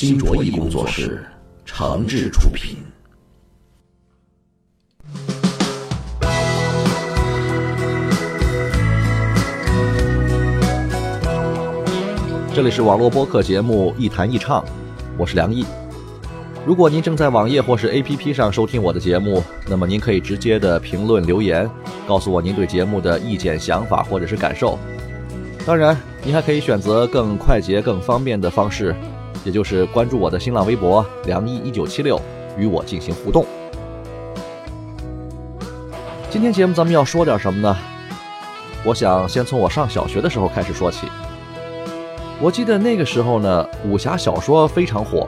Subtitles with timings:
[0.00, 1.26] 新卓艺工作室
[1.64, 2.76] 诚挚出品。
[12.54, 14.62] 这里是网络播客节目《一弹一唱》，
[15.18, 15.66] 我是梁毅。
[16.64, 21.68] 如果您正在网页或是 APP 上收听我的节目，那么您可以直接的评论留言，
[22.06, 24.78] 告诉我您对节目的意见、想法或者是感受。
[25.66, 28.94] 当然，您还可以选择更快捷、更方便的方式，
[29.44, 32.20] 也就是关注我的新浪微博“梁毅一九七六”，
[32.58, 33.46] 与我进行互动。
[36.30, 37.76] 今天节目咱们要说点什么呢？
[38.84, 41.06] 我想先从我上小学的时候开始说起。
[42.40, 45.26] 我记得那个时候呢，武侠小说非常火。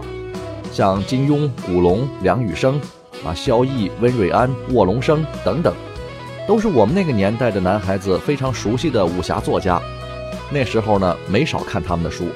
[0.72, 2.80] 像金庸、古龙、梁羽生，
[3.24, 5.74] 啊，萧逸、温瑞安、卧龙生等等，
[6.46, 9.80] 都是我们那个年代的男孩子非常熟悉的武侠作家。
[10.48, 12.26] 那时候呢，没少看他们的书。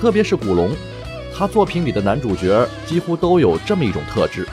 [0.00, 0.70] 特别是古龙，
[1.34, 4.46] 他作品里的男主角几乎都有这么一种特质：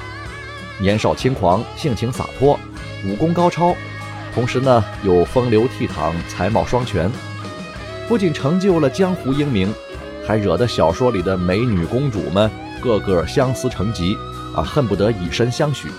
[0.79, 2.57] 年少轻狂、性情洒脱、
[3.05, 3.75] 武功高超，
[4.33, 7.11] 同时呢又风流倜傥、才貌双全，
[8.07, 9.73] 不仅成就了江湖英名。
[10.23, 14.15] 还惹得小说里的美女公主们个个相思成疾，
[14.55, 15.89] 啊，恨不得以身相许。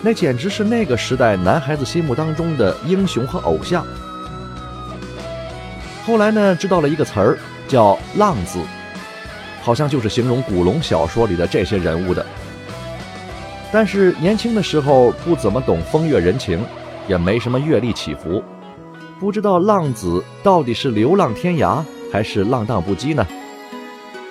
[0.00, 3.84] 那简直是那个时代男孩子心目当中的英雄和偶像。
[6.06, 8.60] 后来呢，知道了一个词儿叫“浪子”，
[9.62, 12.24] 好像就是形容古龙小说里的这些人物的。
[13.72, 16.60] 但是年轻的时候不怎么懂风月人情，
[17.08, 18.42] 也没什么阅历起伏，
[19.18, 21.84] 不知道浪子到底是流浪天涯。
[22.12, 23.26] 还是浪荡不羁呢？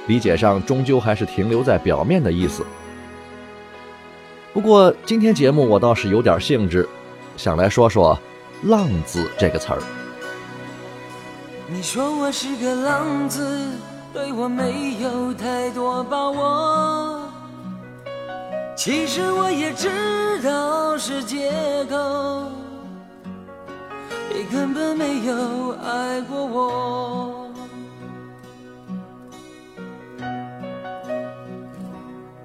[0.08, 2.66] 理解上终究还是停留在表面的意思。
[4.54, 6.88] 不过今天节目我倒是有点兴致，
[7.36, 8.18] 想来说说
[8.64, 9.95] “浪子”这个词儿。
[11.68, 13.72] 你说我是个浪子，
[14.14, 17.28] 对我没有太多把握。
[18.78, 19.90] 其实我也知
[20.44, 21.52] 道是借
[21.90, 21.98] 口，
[24.32, 27.52] 你根本没有爱过我。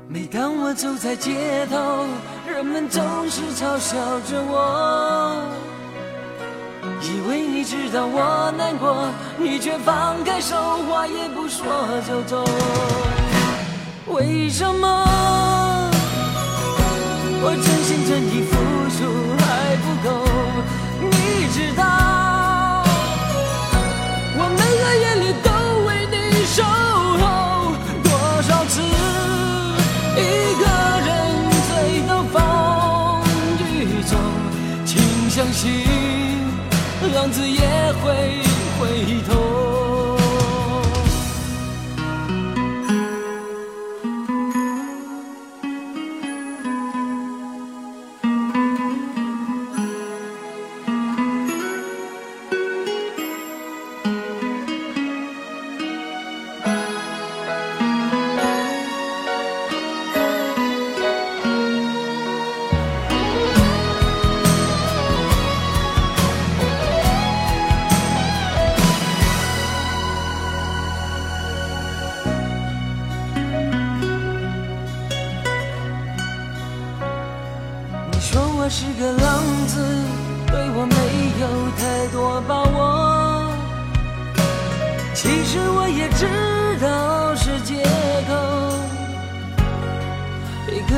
[0.08, 1.76] 每当我走在街头，
[2.48, 5.42] 人们总是嘲笑着我，
[7.02, 10.56] 以为你知道我难过，你却放开手，
[10.88, 11.64] 话也不说
[12.06, 12.44] 就走。
[14.06, 14.86] 为什么
[17.42, 18.56] 我真心真意付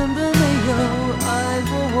[0.05, 0.31] 根本没
[0.67, 0.71] 有
[1.25, 1.31] 爱
[1.69, 1.97] 过我。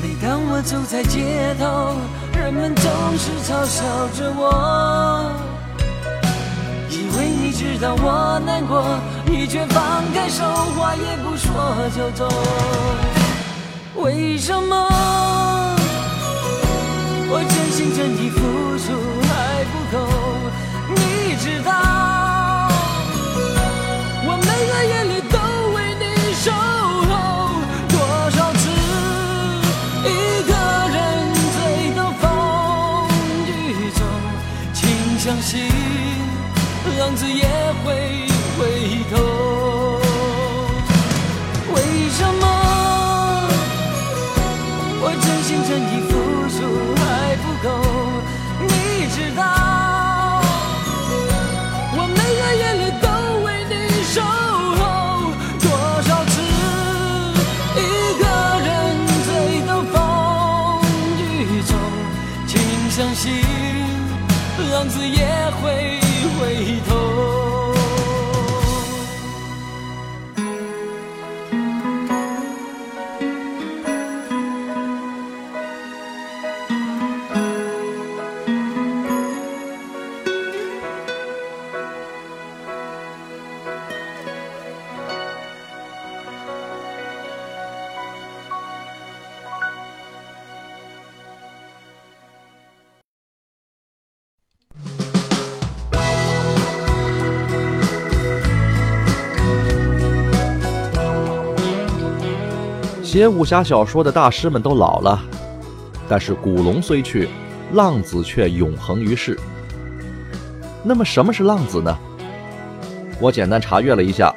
[0.00, 1.96] 每当我走在街头，
[2.38, 2.84] 人们总
[3.18, 3.82] 是嘲笑
[4.16, 5.32] 着我。
[6.88, 8.84] 以为你知道我难过，
[9.24, 10.44] 你却放开手，
[10.78, 12.28] 话也不说就走。
[13.96, 14.88] 为什么
[17.28, 18.38] 我真心真意付
[18.78, 18.94] 出
[19.26, 20.06] 还不够？
[20.88, 21.72] 你知道，
[35.46, 35.70] 相信
[36.98, 37.44] 浪子也
[37.84, 38.26] 会
[38.58, 40.00] 回头。
[41.72, 42.42] 为什么
[45.00, 46.15] 我真心真意
[64.70, 65.26] 浪子也
[65.60, 66.00] 会
[66.38, 67.05] 回头。
[103.16, 105.18] 写武侠小说的大师们都老了，
[106.06, 107.26] 但是古龙虽去，
[107.72, 109.40] 浪子却永恒于世。
[110.82, 111.96] 那么什么是浪子呢？
[113.18, 114.34] 我简单查阅了一下，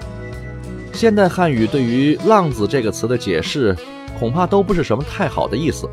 [0.94, 3.76] 现代汉语对于“浪子”这个词的解释，
[4.18, 5.86] 恐怕都不是什么太好的意思。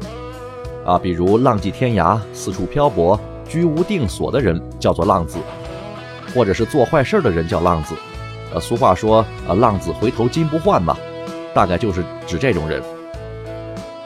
[0.85, 3.19] 啊，比如浪迹天涯、四处漂泊、
[3.49, 5.39] 居无定所的人叫做浪子，
[6.33, 7.97] 或者是做坏事的人叫浪子。
[8.55, 10.97] 呃，俗话说啊，浪子回头金不换嘛。
[11.57, 12.83] 大概就是指这种人。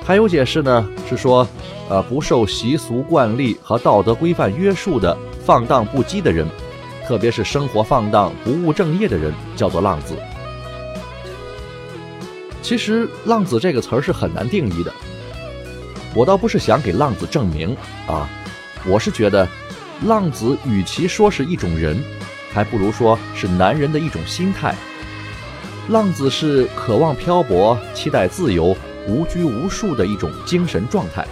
[0.04, 1.44] 还有解释呢，是说，
[1.88, 6.46] 呃，不受习俗惯例和道德规范约束的放荡不羁的人，
[7.08, 10.14] 特别是生活放荡、不务正业的人，叫做浪子。
[12.62, 14.92] 其实“浪子”这个词儿是很难定义的。
[16.14, 17.76] 我倒不是想给浪子证明
[18.06, 18.28] 啊，
[18.86, 19.48] 我是觉得，
[20.06, 22.00] 浪子与其说是一种人，
[22.52, 24.72] 还不如说是男人的一种心态。
[25.90, 28.76] 浪子是渴望漂泊、期待自由、
[29.08, 31.26] 无拘无束的一种精神状态。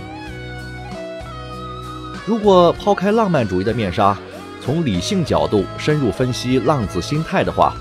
[2.26, 4.18] 如果抛开浪漫主义的面纱，
[4.60, 7.72] 从理性角度深入分析浪子心态的话，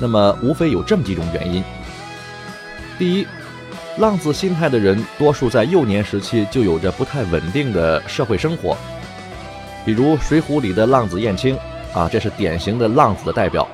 [0.00, 1.62] 那么无非有这么几种原因：
[2.98, 3.26] 第一，
[3.98, 8.74] 浪子心态的人多数在幼年时期就有着不太稳定的社会生活，
[9.84, 11.58] 比如《水浒》里的浪子燕青
[11.92, 13.68] 啊，这是典型的浪子的代表。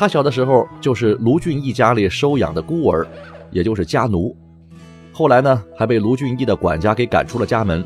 [0.00, 3.06] 他小的时候就是卢俊义家里收养的孤儿，
[3.50, 4.34] 也就是家奴。
[5.12, 7.84] 后来呢，还被卢俊义的管家给赶出了家门，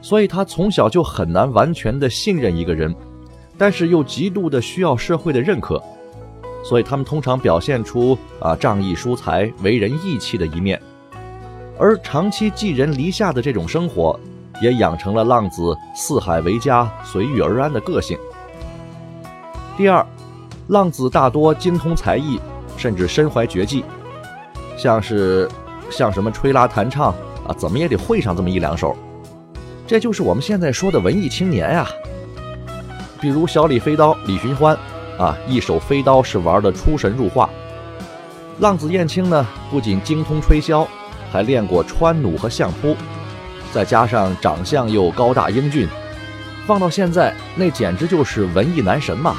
[0.00, 2.94] 所以他从小就很难完全的信任一个人，
[3.58, 5.82] 但是又极度的需要社会的认可，
[6.62, 10.80] 所以他们通常表现出啊仗义疏财、为人义气的一面。
[11.76, 14.16] 而长期寄人篱下的这种生活，
[14.62, 18.16] 也养成了浪子四海为家、随遇而安的个性。
[19.76, 20.06] 第二。
[20.68, 22.40] 浪子大多精通才艺，
[22.76, 23.84] 甚至身怀绝技，
[24.78, 25.48] 像是
[25.90, 27.14] 像什么吹拉弹唱
[27.46, 28.96] 啊，怎么也得会上这么一两首。
[29.86, 31.86] 这就是我们现在说的文艺青年呀。
[33.20, 34.74] 比如小李飞刀李寻欢
[35.18, 37.50] 啊，一手飞刀是玩的出神入化。
[38.60, 40.86] 浪子燕青呢，不仅精通吹箫，
[41.30, 42.96] 还练过穿弩和相扑，
[43.72, 45.86] 再加上长相又高大英俊，
[46.66, 49.36] 放到现在那简直就是文艺男神嘛。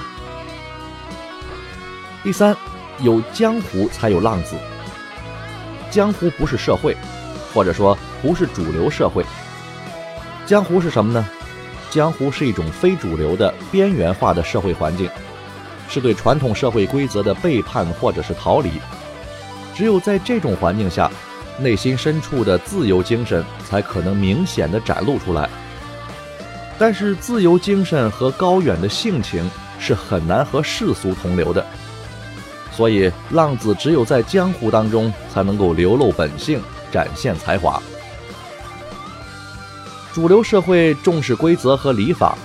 [2.26, 2.58] 第三，
[3.02, 4.56] 有江湖才有浪子。
[5.92, 6.98] 江湖不是社会，
[7.54, 9.24] 或者说不是主流社会。
[10.44, 11.24] 江湖是什么呢？
[11.92, 15.08] 江湖是一种非主流的边缘化的社会环境，
[15.88, 18.72] 是对传统社会规则的背叛或者是逃离。
[19.76, 21.12] 只有在这种环境下，
[21.60, 25.48] 内心深处的自由精神才可能明显的展露出来。
[26.80, 31.64] 但是，自由精神和高远的性情是很难和世俗同流的。
[32.76, 37.82] 所以，浪子只有在江湖当中才能够流露本性，展现才华。
[40.14, 42.38] 主流社会重视规则和礼法，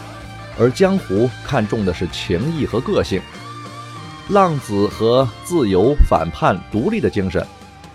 [0.58, 3.20] 而江湖看重的是情义和个性。
[4.28, 7.44] 浪子和自由、反叛、独立的精神，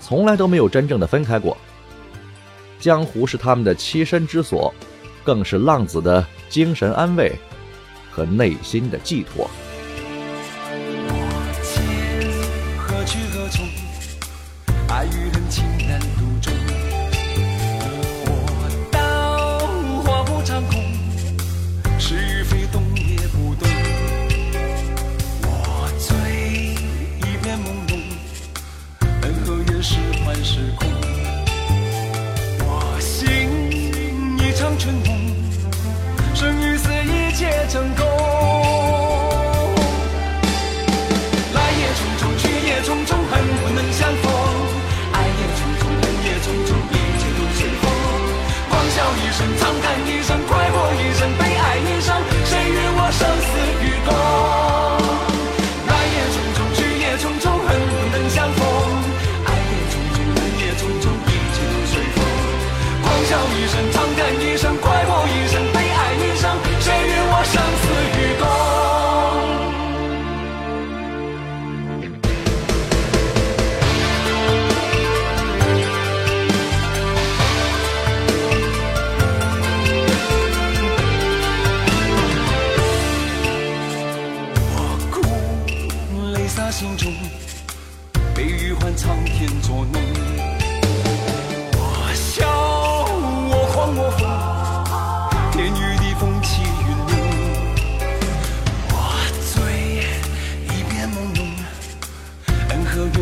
[0.01, 1.57] 从来都没有真正的分开过。
[2.79, 4.73] 江湖是他们的栖身之所，
[5.23, 7.33] 更是浪子的精神安慰
[8.11, 9.49] 和内心的寄托。
[13.05, 13.61] 去何处？
[14.87, 16.14] 爱与恨情难。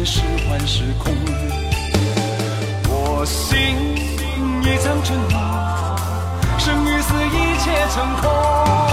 [0.05, 0.19] 是
[0.50, 1.13] 幻是空。
[2.89, 3.77] 我心
[4.62, 5.39] 一场春梦，
[6.60, 8.92] 生与死一切成空。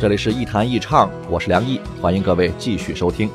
[0.00, 3.28] 这里是一弹一唱，我是梁毅，欢迎各位继续收听。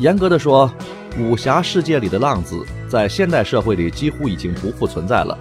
[0.00, 0.68] 严格的说，
[1.16, 5.38] 武侠世界里的浪子在现代社会里几乎已经不复存在了。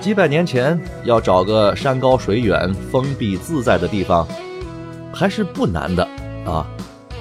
[0.00, 4.26] 几百年前，要找个山高水远、封闭自在的地方，
[5.12, 6.02] 还是不难的
[6.46, 6.66] 啊。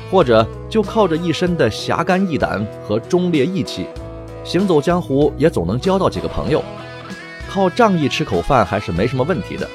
[0.10, 3.88] 或者就靠着一身的侠肝义胆和忠烈义气，
[4.46, 6.64] 行走江湖也总能交到几个朋友。
[7.50, 9.70] 靠仗义吃口饭还是没什么问题的。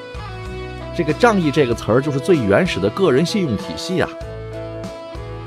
[0.97, 4.09] 这个仗义这个词儿就是最原始的个人信用体系呀、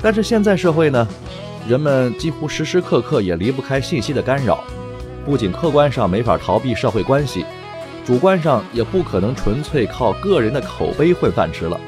[0.02, 1.06] 但是现在社会呢，
[1.68, 4.64] 人们几乎时时刻刻也离不开信息的干扰，
[5.24, 7.44] 不仅客观上没法逃避社会关系，
[8.04, 11.80] 主观上也不可能纯粹靠个人的口碑混饭吃了。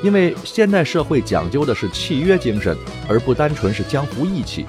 [0.00, 2.76] 因为现代社会讲究的是契约精神，
[3.08, 4.64] 而不单纯是江湖义气，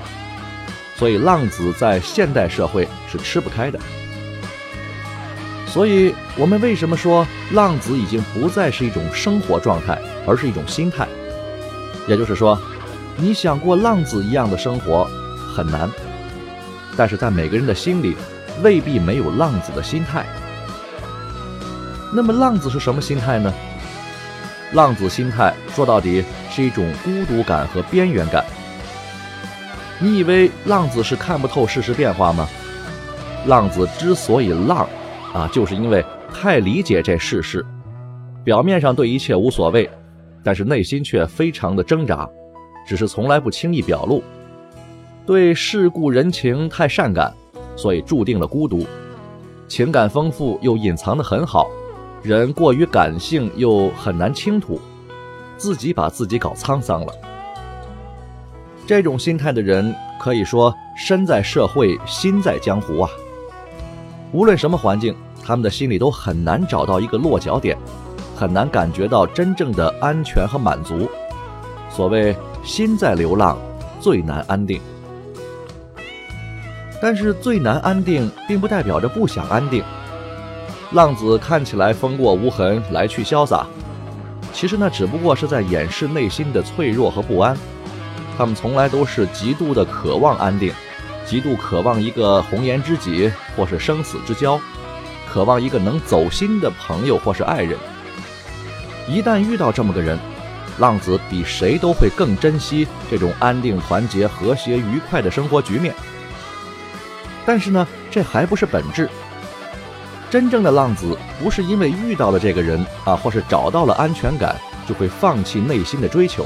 [0.96, 3.80] 所以浪子在现代社会是吃不开的。
[5.70, 11.08] 所以，我们为什么说浪子已经不再是一种生活状态，而是一种心态？
[12.08, 12.60] 也就是说，
[13.16, 15.08] 你想过浪子一样的生活
[15.56, 15.90] 很难，
[16.98, 18.16] 但是在每个人的心里，
[18.64, 20.26] 未必没有浪子的心态。
[22.12, 23.54] 那么，浪子是什么心态呢？
[24.74, 28.44] 浪子心态说到底是一种孤独感和边缘感。
[30.00, 32.48] 你以为浪子是看不透世事变化吗？
[33.46, 34.88] 浪子之所以浪，
[35.40, 36.04] 啊，就是因为
[36.34, 37.66] 太理解这世事，
[38.44, 39.90] 表面上对一切无所谓，
[40.44, 42.30] 但是内心却非常的挣扎，
[42.86, 44.22] 只是从来不轻易表露。
[45.26, 47.34] 对世故人情太善感，
[47.78, 48.86] 所以注定了孤独。
[49.70, 51.70] 情感丰富又隐藏的很好，
[52.22, 54.82] 人过于感性又很难倾吐，
[55.56, 57.14] 自己把自己搞沧桑了。
[58.86, 63.10] 这种心态的人，可以说身在社会，心在江湖啊。
[64.32, 65.16] 无论什么环境，
[65.50, 67.76] 他们的心里都很难找到一个落脚点，
[68.36, 71.10] 很难感觉到真正的安全和满足。
[71.90, 73.58] 所谓心在流浪，
[74.00, 74.80] 最难安定。
[77.02, 79.84] 但是最难安定，并不代表着不想安定。
[80.92, 83.66] 浪子看起来风过无痕，来去潇洒，
[84.54, 87.58] 其实那只不过是在掩饰内心的脆弱和不安。
[88.38, 90.72] 他们从来都是极度的渴望安定。
[91.26, 94.60] 极度渴望一个红颜知己或是生死之交，
[95.32, 97.78] 渴望一个能走心的朋友或是爱人。
[99.08, 100.18] 一旦遇到这么个人，
[100.80, 105.94] 浪子比谁都会更珍惜这种安定、团结、和谐、愉快的生活局面。
[107.46, 109.10] 但是呢，这还不是本质。
[110.30, 114.56] 真正的浪子不是因为遇到了这个人啊，或是找到了安全感，
[114.88, 116.46] 就会放弃内心的追求，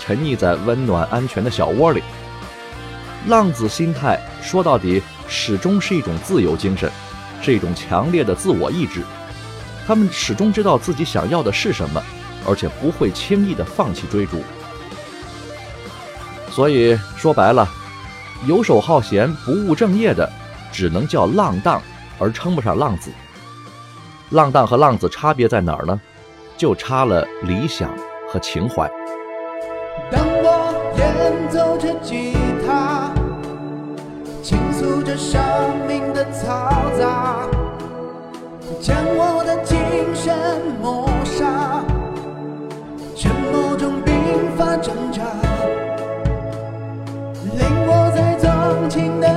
[0.00, 2.02] 沉溺在温暖安全的小窝里。
[3.26, 6.90] 浪子心态说到底始终是一种自由精神，
[7.40, 9.02] 是一种强烈的自我意志。
[9.86, 12.02] 他们始终知道自己想要的是什么，
[12.46, 14.42] 而且不会轻易的放弃追逐。
[16.50, 17.68] 所以说白了，
[18.46, 20.30] 游手好闲、不务正业的，
[20.72, 21.80] 只能叫浪荡。
[22.20, 23.12] 而称不上浪子。
[24.30, 26.00] 浪荡和浪子差别在哪儿呢？
[26.56, 27.96] 就差了理想
[28.28, 28.90] 和情怀。
[30.10, 32.47] 当我演奏着吉他，
[34.48, 35.38] 倾诉着生
[35.86, 37.46] 命的嘈杂，
[38.80, 39.76] 将我的精
[40.14, 40.34] 神
[40.80, 41.84] 抹杀，
[43.14, 45.20] 沉默中鬓发挣扎，
[47.58, 49.28] 令我在纵情的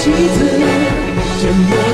[0.00, 1.89] 妻子。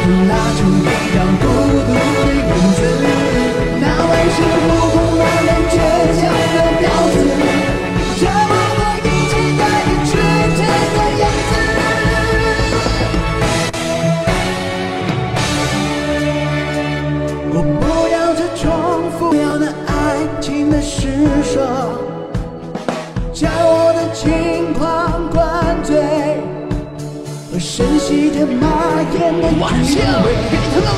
[29.96, 30.34] 的滋味。
[30.50, 30.96] 给他们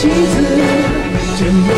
[0.00, 1.77] 妻子，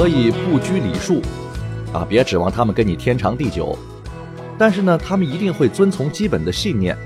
[0.00, 1.20] 可以不拘礼数，
[1.92, 3.78] 啊，别指望他们跟你天长地久，
[4.56, 6.96] 但是呢，他们一定会遵从基本的信念，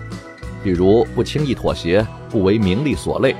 [0.63, 3.35] 比如不轻易妥协，不为名利所累，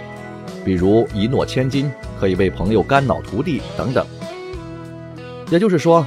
[0.65, 1.89] 比如一诺千金，
[2.19, 4.05] 可以为朋友肝脑涂地等等。
[5.51, 6.05] 也就是说，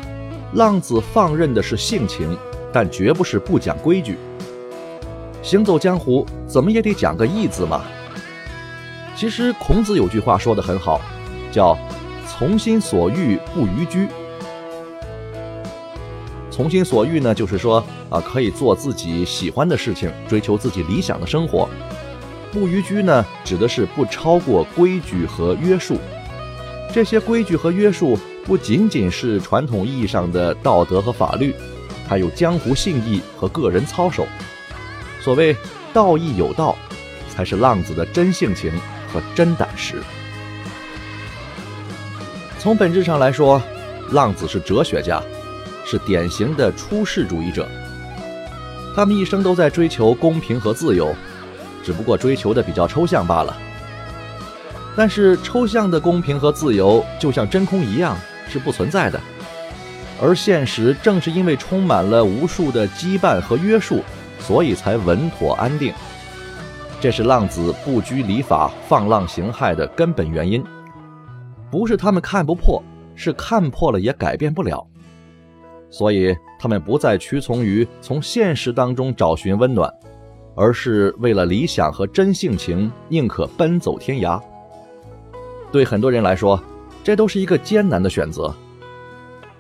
[0.51, 2.37] 浪子放任的是性情，
[2.73, 4.17] 但绝不是不讲规矩。
[5.41, 7.83] 行走江湖，怎么也得讲个义字嘛。
[9.15, 10.99] 其实孔子有句话说得很好，
[11.49, 11.77] 叫
[12.37, 14.07] “从心所欲不逾矩”。
[16.51, 21.67] 从心所欲呢，就是说啊，可以做自己喜欢的事情，追求自己理想的生活。
[22.51, 25.97] 不逾矩呢，指的是不超过规矩和约束。
[26.93, 31.55] 这些规矩和约束不仅仅是传统意义上的道德和法律，
[32.07, 34.27] 还有江湖信义和个人操守。
[35.21, 35.55] 所谓
[35.91, 36.75] 道义有道，
[37.29, 38.71] 才是浪子的真性情
[39.11, 39.95] 和真胆识。
[42.59, 43.61] 从本质上来说，
[44.11, 45.21] 浪子是哲学家，
[45.85, 47.67] 是典型的出世主义者。
[48.95, 51.15] 他们一生都在追求公平和自由，
[51.83, 53.55] 只不过追求的比较抽象罢了。
[54.95, 58.17] 但是抽象的公平和自由就像真空一样
[58.49, 59.21] 是不存在的，
[60.19, 64.03] 而现实正是因为充满了无数的羁绊和约束，
[64.39, 65.93] 所以才稳妥安定。
[66.99, 70.65] 这是浪子不拘礼法、放浪形骸的根本原因，
[71.69, 72.81] 不是他们看不破，
[73.15, 74.85] 是看破了也改变不了。
[75.89, 79.91] 所以他们不再屈从于从现实当中找寻温暖，
[80.55, 84.41] 而是为了理想和真性情，宁可奔走天涯。
[85.71, 86.61] 对很多人来说，
[87.03, 88.53] 这都是一个艰难的选择。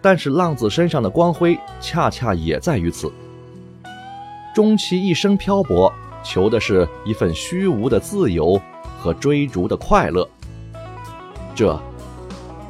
[0.01, 3.11] 但是浪子身上的光辉，恰恰也在于此。
[4.53, 5.91] 终其一生漂泊，
[6.23, 8.59] 求的是一份虚无的自由
[8.99, 10.27] 和追逐的快乐。
[11.55, 11.77] 这，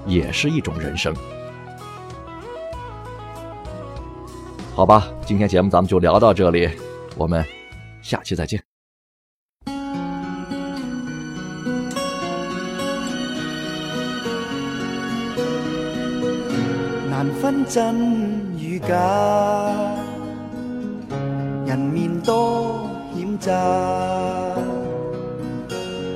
[0.08, 1.14] 也是一种人生。
[4.74, 6.70] 好吧，今天节目咱们就聊到这里，
[7.18, 7.44] 我们
[8.02, 8.62] 下期再见。
[17.10, 18.96] 难分真与假，
[21.66, 23.52] 人面多險詐，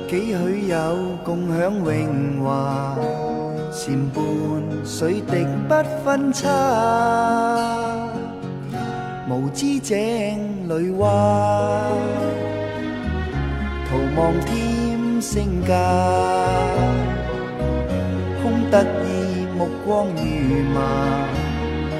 [0.08, 0.76] 幾許有
[1.24, 2.96] 共享荣华，
[3.84, 4.22] 禪伴
[4.84, 6.46] 水滴不分差，
[9.28, 11.82] 無知井裏蛙，
[13.90, 15.74] 徒望添聲價，
[18.40, 20.22] 空得意目光如
[20.72, 21.26] 麻，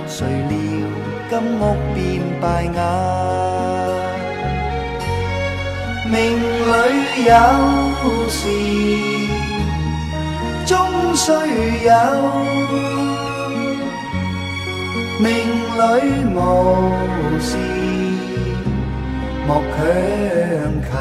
[0.07, 0.55] 誰料
[1.31, 2.45] 金屋變敗
[2.77, 2.81] 瓦。
[6.09, 6.71] 命裏
[7.25, 7.33] 有
[8.29, 8.47] 時
[10.67, 11.33] 终须
[11.85, 11.93] 有，
[15.19, 15.29] 命
[15.77, 15.81] 里
[16.35, 16.37] 无
[17.41, 17.57] 事
[19.47, 19.79] 莫强
[20.89, 20.93] 求。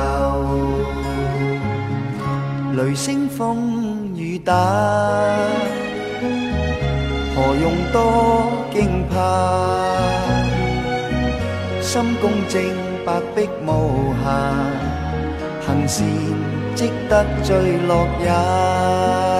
[2.73, 4.53] 雷声风雨打，
[7.35, 9.15] 何用多惊怕？
[11.81, 12.61] 心公正，
[13.05, 14.25] 白璧无瑕，
[15.67, 16.05] 行善
[16.75, 17.55] 积得最
[17.87, 19.30] 乐也。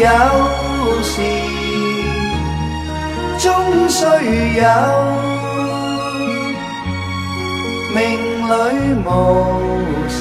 [0.00, 0.06] 有
[1.02, 1.20] 時
[3.38, 3.44] 終
[3.86, 4.00] 須
[4.56, 4.64] 有，
[7.94, 7.98] 命
[8.48, 8.50] 裏
[9.04, 9.08] 無
[10.08, 10.18] 時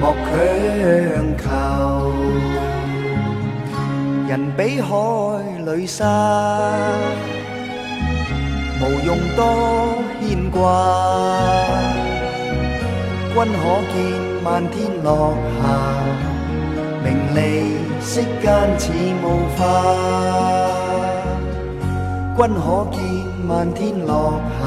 [0.00, 0.34] 莫強
[1.38, 1.46] 求。
[4.28, 4.90] 人比海
[5.64, 6.02] 里沙，
[8.80, 9.40] 無用多
[10.20, 10.58] 牽掛。
[13.32, 13.94] 君可見
[14.42, 15.06] 漫天落
[15.62, 16.35] 霞。
[17.06, 17.38] 名利
[18.00, 18.44] 色间
[18.80, 18.90] 似
[19.22, 19.24] 雾
[19.56, 19.60] 化，
[22.36, 22.98] 君可见
[23.46, 24.10] 漫天落
[24.58, 24.60] 霞，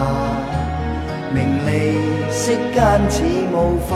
[1.33, 1.69] 名利
[2.31, 2.77] 色间
[3.09, 3.17] 似
[3.53, 3.55] 雾
[3.89, 3.91] 化。